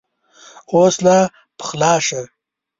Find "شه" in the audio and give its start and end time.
2.07-2.21